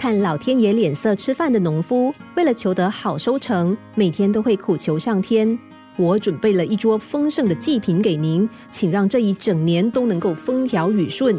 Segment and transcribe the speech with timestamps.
[0.00, 5.58] 看老天爷脸色吃饭的农夫，为了求得好收成，每天都会苦求上天
[5.98, 11.36] ：“我准备了一桌丰盛的祭品给您，请让这一整年都能够风调雨顺。”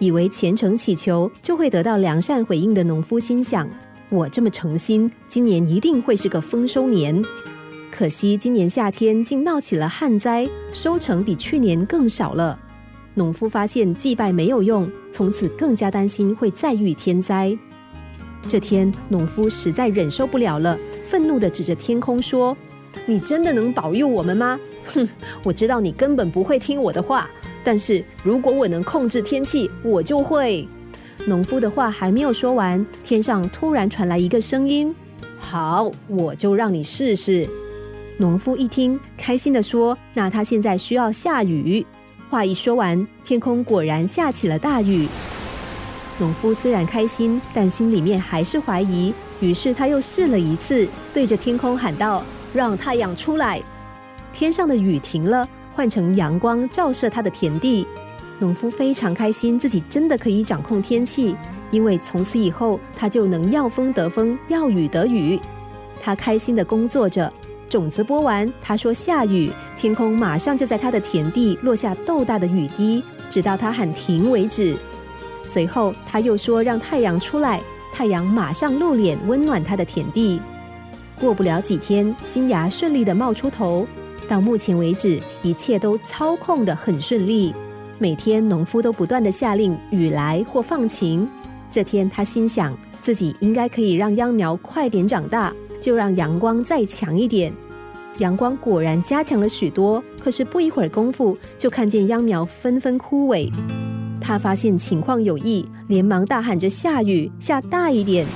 [0.00, 3.68] 以为虔诚祈求就会得到良善回应的农夫心想
[4.08, 7.22] ：“我这么诚心，今年一定会是个丰收年。”
[7.92, 12.58] 可惜今年夏天竟闹起了旱灾，收成比去年更少了。
[13.12, 17.54] 农夫发现祭拜没有用，从此更加担心会再遇天灾。
[18.46, 22.56] 这天，农夫实在忍受不了了，愤怒地指着天空说
[23.06, 24.58] ：“你真的能保佑我们吗？
[24.86, 25.08] 哼，
[25.44, 27.28] 我知道你根本不会听我的话。
[27.62, 30.66] 但是如果我能控制天气，我就会。”
[31.26, 34.94] 农夫的话还没有说完，天上突然传来一个声音
[35.38, 37.46] ：“好，我就让你试试。”
[38.16, 41.84] 农夫一听，开心地说：“那他现在需要下雨。”
[42.30, 45.06] 话一说完，天空果然下起了大雨。
[46.20, 49.12] 农夫虽然开心，但心里面还是怀疑。
[49.40, 53.60] 于是他又试了一次，对着天空喊道：“让太阳出来！”
[54.30, 57.86] 天上的雨停了，换成阳光照射他的田地。
[58.38, 61.34] 农夫非常开心，自己真的可以掌控天气，
[61.70, 65.40] 因为从此以后他就能要风得风，要雨得雨。
[66.02, 67.32] 他开心的工作着。
[67.68, 74.76] 种子播完，他说下雨，天空马上就在他的田地落下豆大的雨滴，直到他喊停为止。
[75.42, 77.60] 随后他又说让太阳出来，
[77.92, 80.40] 太阳马上露脸温暖他的田地。
[81.18, 83.86] 过不了几天，新芽顺利的冒出头。
[84.28, 87.54] 到目前为止，一切都操控的很顺利。
[87.98, 91.28] 每天农夫都不断的下令雨来或放晴。
[91.70, 95.52] 这天他心想，自己应该可以让秧苗快点长大。
[95.80, 97.50] 就让阳光再强一点，
[98.18, 100.02] 阳光果然加强了许多。
[100.22, 103.50] 可是不一会儿功夫，就看见秧苗纷纷枯萎。
[104.20, 108.26] 他发现情况有异，连忙大喊着：“下雨，下大一点！”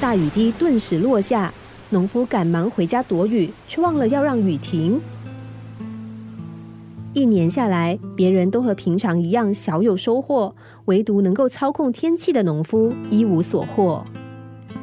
[0.00, 1.52] 大雨滴顿时落下，
[1.90, 5.00] 农夫赶忙回家躲雨，却忘了要让雨停。
[7.14, 10.54] 一年下来，别人都和平常一样小有收获，
[10.84, 14.04] 唯独能够操控天气的农夫一无所获。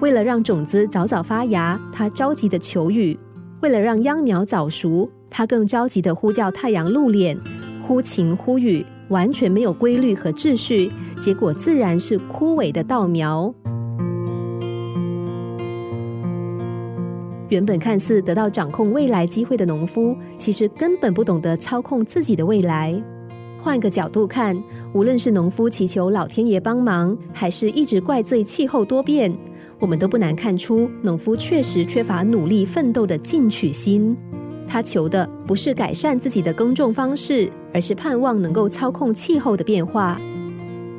[0.02, 3.18] 为了让种子早早发芽，他着急的求雨；
[3.62, 7.40] 为了让秧苗早熟，他更着急的呼叫太阳露脸，
[7.88, 13.54] 忽晴忽雨，完全没有规律和秩序，结果自然是枯萎的稻苗。
[17.50, 23.00] 原本看似得到掌控未来机会的农夫，其实根本不懂得操控自己的未来。
[23.62, 24.56] 换个角度看，
[24.94, 29.36] 无论是农夫祈求老天爷帮忙，还是一直怪罪气候多变。
[29.80, 34.18] 我们都不难看出，农夫确实缺乏努力奋斗的进取心。
[34.76, 40.20] 他求的不是改善自己的耕种方式，而是盼望能够操控气候的变化。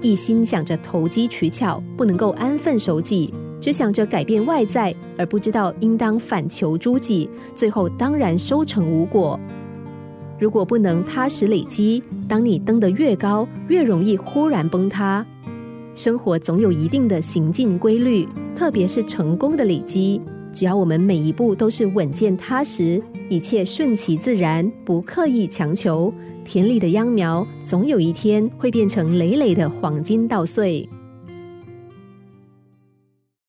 [0.00, 9.38] 一心想着投机取巧，不能够安分守己，只想着改变外在，而不知道应当反求诸己，最后当然收成无果。
[10.40, 15.22] 如果不能踏实累积，当你登得越高，越容易忽然崩塌。
[15.94, 20.18] 生活总有一定的行进规律，特别是成功的累积。
[20.56, 26.10] 只要我们每一步都是稳健踏实，一切顺其自然，不刻意强求，
[26.46, 30.88] 田里的秧苗总有一天会变成累累的黄金稻穗。